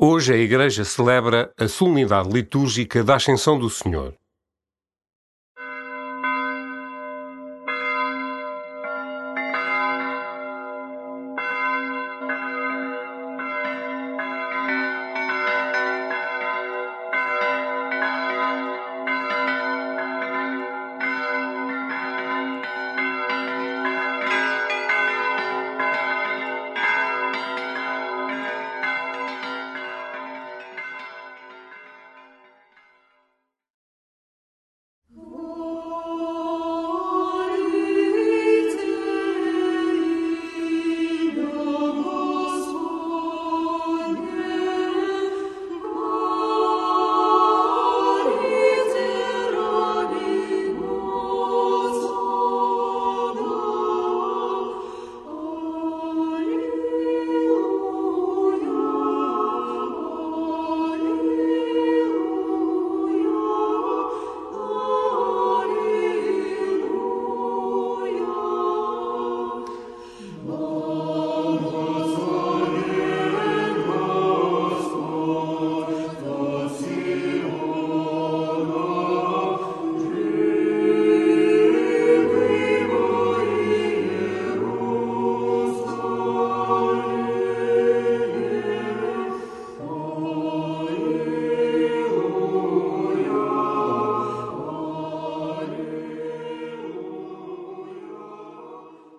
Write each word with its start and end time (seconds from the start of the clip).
Hoje 0.00 0.32
a 0.32 0.36
Igreja 0.36 0.84
celebra 0.84 1.52
a 1.58 1.66
solenidade 1.66 2.30
litúrgica 2.30 3.02
da 3.02 3.16
Ascensão 3.16 3.58
do 3.58 3.68
Senhor. 3.68 4.14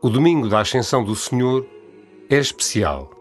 O 0.09 0.11
domingo 0.11 0.49
da 0.49 0.61
Ascensão 0.61 1.03
do 1.03 1.15
Senhor 1.15 1.67
é 2.31 2.37
especial. 2.37 3.11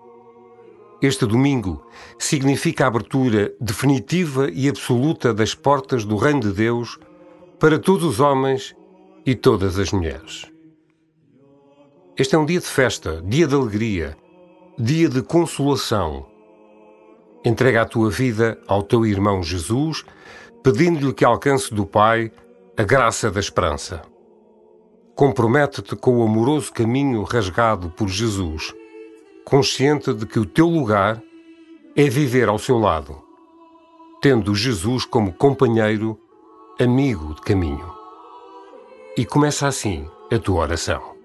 Este 1.03 1.27
domingo 1.27 1.84
significa 2.19 2.84
a 2.84 2.86
abertura 2.86 3.55
definitiva 3.61 4.50
e 4.50 4.70
absoluta 4.70 5.34
das 5.34 5.55
portas 5.55 6.06
do 6.06 6.16
Reino 6.16 6.41
de 6.41 6.50
Deus 6.50 6.98
para 7.59 7.78
todos 7.78 8.05
os 8.05 8.20
homens 8.20 8.75
e 9.27 9.34
todas 9.34 9.78
as 9.78 9.92
mulheres. 9.92 10.50
Este 12.16 12.34
é 12.34 12.39
um 12.39 12.47
dia 12.47 12.59
de 12.59 12.66
festa, 12.66 13.22
dia 13.22 13.47
de 13.47 13.55
alegria, 13.55 14.16
dia 14.78 15.11
de 15.11 15.20
consolação. 15.20 16.25
Entrega 17.44 17.83
a 17.83 17.84
tua 17.84 18.09
vida 18.09 18.59
ao 18.66 18.83
teu 18.83 19.05
irmão 19.05 19.42
Jesus, 19.42 20.06
pedindo-lhe 20.62 21.12
que 21.12 21.27
alcance 21.27 21.75
do 21.75 21.84
Pai 21.84 22.33
a 22.78 22.83
graça 22.83 23.31
da 23.31 23.41
esperança. 23.41 24.00
Compromete-te 25.18 25.96
com 25.96 26.18
o 26.18 26.22
amoroso 26.22 26.72
caminho 26.72 27.24
rasgado 27.24 27.90
por 27.90 28.06
Jesus, 28.06 28.72
consciente 29.44 30.14
de 30.14 30.24
que 30.24 30.38
o 30.38 30.46
teu 30.46 30.68
lugar 30.68 31.20
é 31.96 32.04
viver 32.04 32.48
ao 32.48 32.56
seu 32.56 32.78
lado, 32.78 33.20
tendo 34.22 34.54
Jesus 34.54 35.04
como 35.04 35.32
companheiro, 35.32 36.16
amigo 36.78 37.34
de 37.34 37.40
caminho. 37.40 37.92
E 39.16 39.26
começa 39.26 39.66
assim 39.66 40.08
a 40.32 40.38
tua 40.38 40.60
oração. 40.60 41.17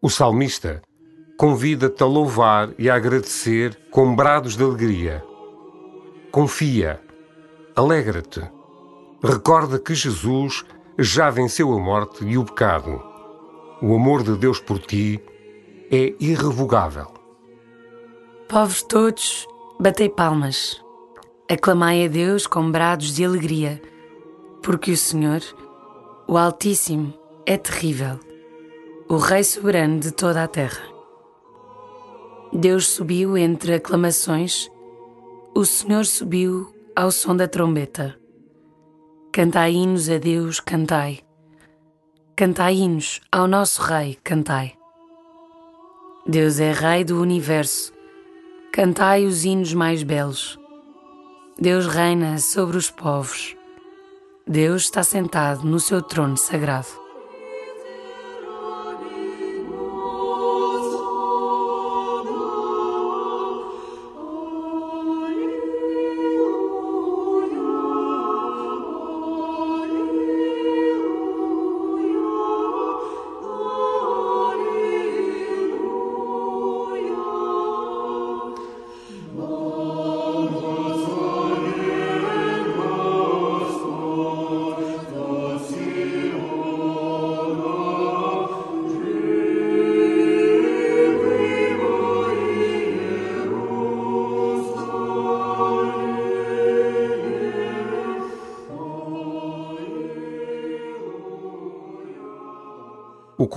O 0.00 0.08
salmista 0.08 0.80
convida-te 1.36 2.04
a 2.04 2.06
louvar 2.06 2.72
e 2.78 2.88
a 2.88 2.94
agradecer 2.94 3.76
com 3.90 4.14
brados 4.14 4.56
de 4.56 4.62
alegria. 4.62 5.24
Confia, 6.30 7.00
alegra-te. 7.74 8.48
Recorda 9.20 9.76
que 9.76 9.96
Jesus 9.96 10.64
já 10.96 11.30
venceu 11.30 11.72
a 11.72 11.80
morte 11.80 12.24
e 12.24 12.38
o 12.38 12.44
pecado. 12.44 13.02
O 13.82 13.92
amor 13.96 14.22
de 14.22 14.36
Deus 14.36 14.60
por 14.60 14.78
ti 14.78 15.20
é 15.90 16.14
irrevogável. 16.20 17.12
Povos 18.48 18.84
todos, 18.84 19.48
batei 19.80 20.08
palmas. 20.08 20.80
Aclamai 21.50 22.04
a 22.04 22.08
Deus 22.08 22.46
com 22.46 22.70
brados 22.70 23.16
de 23.16 23.24
alegria, 23.24 23.82
porque 24.62 24.92
o 24.92 24.96
Senhor, 24.96 25.40
o 26.28 26.38
Altíssimo, 26.38 27.12
é 27.44 27.56
terrível 27.56 28.27
o 29.10 29.16
Rei 29.16 29.42
soberano 29.42 29.98
de 29.98 30.12
toda 30.12 30.44
a 30.44 30.46
terra. 30.46 30.82
Deus 32.52 32.88
subiu 32.88 33.38
entre 33.38 33.72
aclamações, 33.72 34.70
o 35.54 35.64
Senhor 35.64 36.04
subiu 36.04 36.70
ao 36.94 37.10
som 37.10 37.34
da 37.34 37.48
trombeta. 37.48 38.20
Cantai 39.32 39.72
hinos 39.72 40.10
a 40.10 40.18
Deus, 40.18 40.60
cantai. 40.60 41.20
Cantai 42.36 42.74
hinos 42.74 43.22
ao 43.32 43.48
nosso 43.48 43.80
Rei, 43.80 44.18
cantai. 44.22 44.74
Deus 46.26 46.60
é 46.60 46.72
Rei 46.72 47.02
do 47.02 47.18
universo, 47.18 47.94
cantai 48.70 49.24
os 49.24 49.42
hinos 49.42 49.72
mais 49.72 50.02
belos. 50.02 50.58
Deus 51.58 51.86
reina 51.86 52.36
sobre 52.36 52.76
os 52.76 52.90
povos. 52.90 53.56
Deus 54.46 54.82
está 54.82 55.02
sentado 55.02 55.64
no 55.64 55.80
seu 55.80 56.02
trono 56.02 56.36
sagrado. 56.36 57.07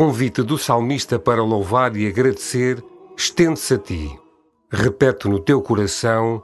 Convite 0.01 0.41
do 0.41 0.57
salmista 0.57 1.19
para 1.19 1.43
louvar 1.43 1.95
e 1.95 2.07
agradecer 2.07 2.83
estende-se 3.15 3.75
a 3.75 3.77
ti. 3.77 4.19
Repete 4.71 5.29
no 5.29 5.39
teu 5.39 5.61
coração: 5.61 6.41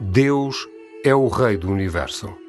Deus 0.00 0.66
é 1.04 1.14
o 1.14 1.28
Rei 1.28 1.56
do 1.56 1.70
universo. 1.70 2.45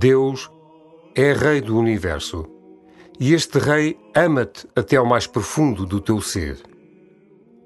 Deus 0.00 0.50
é 1.14 1.34
Rei 1.34 1.60
do 1.60 1.78
universo 1.78 2.46
e 3.20 3.34
este 3.34 3.58
Rei 3.58 3.98
ama-te 4.16 4.66
até 4.74 4.96
ao 4.96 5.04
mais 5.04 5.26
profundo 5.26 5.84
do 5.84 6.00
teu 6.00 6.22
ser. 6.22 6.56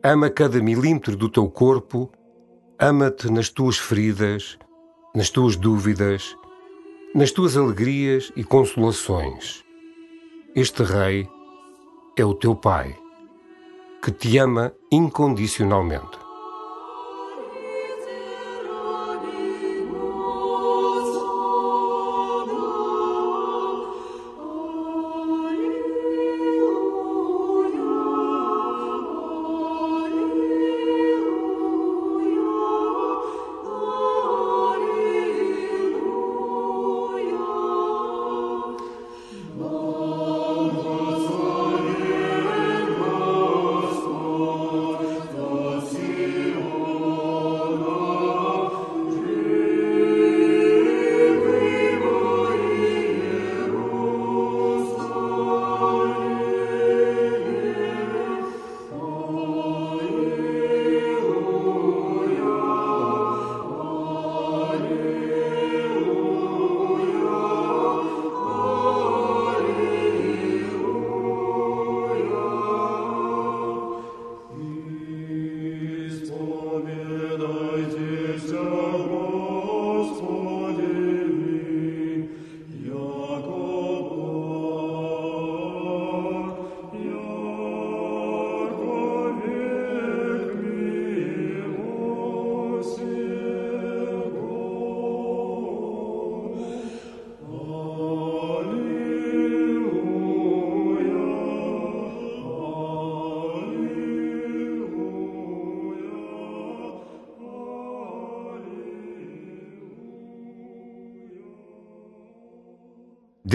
Ama 0.02 0.28
cada 0.28 0.60
milímetro 0.60 1.16
do 1.16 1.28
teu 1.28 1.48
corpo, 1.48 2.10
ama-te 2.76 3.30
nas 3.30 3.50
tuas 3.50 3.78
feridas, 3.78 4.58
nas 5.14 5.30
tuas 5.30 5.54
dúvidas, 5.54 6.36
nas 7.14 7.30
tuas 7.30 7.56
alegrias 7.56 8.32
e 8.34 8.42
consolações. 8.42 9.62
Este 10.56 10.82
Rei 10.82 11.28
é 12.18 12.24
o 12.24 12.34
teu 12.34 12.56
Pai, 12.56 12.96
que 14.02 14.10
te 14.10 14.38
ama 14.38 14.72
incondicionalmente. 14.90 16.23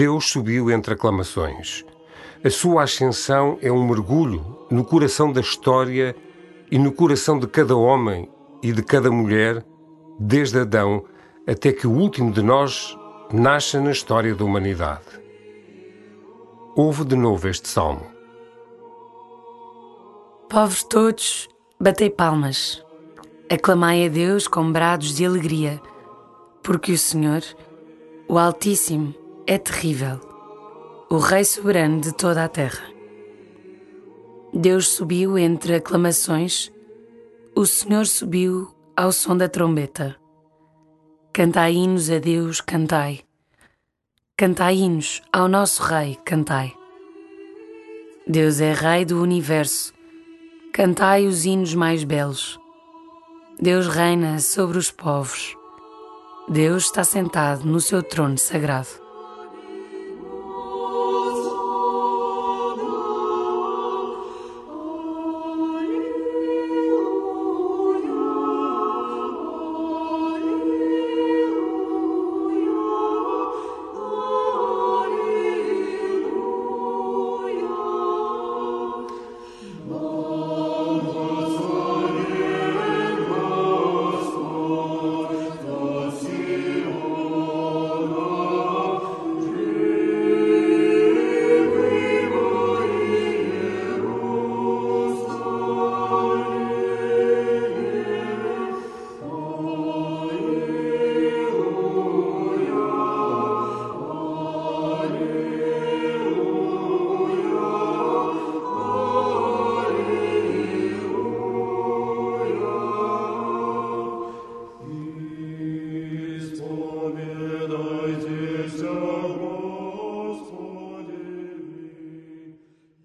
Deus 0.00 0.30
subiu 0.30 0.70
entre 0.70 0.94
aclamações. 0.94 1.84
A 2.42 2.48
sua 2.48 2.84
ascensão 2.84 3.58
é 3.60 3.70
um 3.70 3.86
mergulho 3.86 4.66
no 4.70 4.82
coração 4.82 5.30
da 5.30 5.42
história 5.42 6.16
e 6.70 6.78
no 6.78 6.90
coração 6.90 7.38
de 7.38 7.46
cada 7.46 7.76
homem 7.76 8.26
e 8.62 8.72
de 8.72 8.82
cada 8.82 9.10
mulher, 9.10 9.62
desde 10.18 10.58
Adão 10.58 11.04
até 11.46 11.70
que 11.70 11.86
o 11.86 11.90
último 11.92 12.32
de 12.32 12.40
nós 12.40 12.96
nasça 13.30 13.78
na 13.78 13.90
história 13.90 14.34
da 14.34 14.42
humanidade. 14.42 15.20
Ouve 16.74 17.04
de 17.04 17.14
novo 17.14 17.46
este 17.46 17.68
salmo. 17.68 18.06
Povos 20.48 20.82
todos, 20.82 21.46
batei 21.78 22.08
palmas. 22.08 22.82
Aclamai 23.50 24.06
a 24.06 24.08
Deus 24.08 24.48
com 24.48 24.72
brados 24.72 25.14
de 25.14 25.26
alegria, 25.26 25.78
porque 26.62 26.90
o 26.90 26.98
Senhor, 26.98 27.42
o 28.26 28.38
Altíssimo, 28.38 29.19
é 29.50 29.58
terrível, 29.58 30.20
o 31.10 31.18
Rei 31.18 31.44
soberano 31.44 32.00
de 32.00 32.14
toda 32.14 32.44
a 32.44 32.48
terra. 32.48 32.84
Deus 34.54 34.90
subiu 34.90 35.36
entre 35.36 35.74
aclamações, 35.74 36.72
o 37.52 37.66
Senhor 37.66 38.06
subiu 38.06 38.72
ao 38.96 39.10
som 39.10 39.36
da 39.36 39.48
trombeta. 39.48 40.14
Cantai 41.32 41.72
hinos 41.72 42.08
a 42.10 42.20
Deus, 42.20 42.60
cantai. 42.60 43.22
Cantai 44.36 44.76
hinos 44.76 45.20
ao 45.32 45.48
nosso 45.48 45.82
Rei, 45.82 46.16
cantai. 46.24 46.72
Deus 48.24 48.60
é 48.60 48.72
Rei 48.72 49.04
do 49.04 49.20
universo, 49.20 49.92
cantai 50.72 51.26
os 51.26 51.44
hinos 51.44 51.74
mais 51.74 52.04
belos. 52.04 52.56
Deus 53.60 53.88
reina 53.88 54.38
sobre 54.38 54.78
os 54.78 54.92
povos. 54.92 55.56
Deus 56.48 56.84
está 56.84 57.02
sentado 57.02 57.64
no 57.64 57.80
seu 57.80 58.00
trono 58.00 58.38
sagrado. 58.38 59.09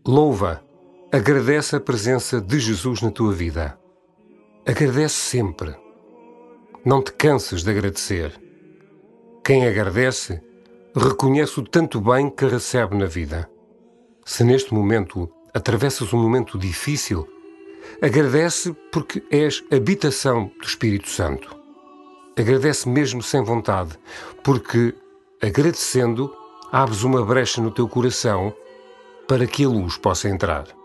Louva, 0.08 0.64
agradece 1.12 1.76
a 1.76 1.80
presença 1.80 2.40
de 2.40 2.60
Jesus 2.60 3.02
na 3.02 3.10
tua 3.10 3.34
vida. 3.34 3.76
Agradece 4.64 5.16
sempre. 5.16 5.76
Não 6.86 7.02
te 7.02 7.12
canses 7.12 7.64
de 7.64 7.72
agradecer. 7.72 8.40
Quem 9.44 9.66
agradece, 9.66 10.44
reconhece 10.96 11.60
o 11.60 11.64
tanto 11.64 12.00
bem 12.00 12.30
que 12.30 12.46
recebe 12.46 12.96
na 12.96 13.08
vida. 13.08 13.50
Se 14.24 14.44
neste 14.44 14.76
momento 14.76 15.28
atravessas 15.56 16.14
um 16.14 16.22
momento 16.22 16.56
difícil, 16.56 17.28
agradece 18.00 18.76
porque 18.92 19.24
és 19.32 19.64
habitação 19.72 20.52
do 20.62 20.68
Espírito 20.68 21.10
Santo. 21.10 21.60
Agradece 22.38 22.88
mesmo 22.88 23.24
sem 23.24 23.44
vontade, 23.44 23.98
porque, 24.44 24.94
agradecendo, 25.42 26.32
abres 26.72 27.02
uma 27.02 27.26
brecha 27.26 27.60
no 27.60 27.72
teu 27.72 27.90
coração 27.90 28.54
para 29.28 29.48
que 29.48 29.64
a 29.64 29.68
luz 29.68 29.98
possa 29.98 30.30
entrar. 30.30 30.85